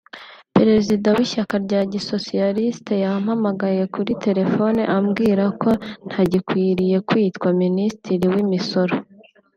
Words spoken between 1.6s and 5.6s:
rya gisosiyalisite yampamagaye kuri telefone ambwira